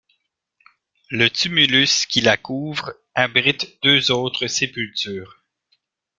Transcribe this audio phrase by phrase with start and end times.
[1.11, 5.43] Le tumulus qui la couvre abrite deux autres sépultures.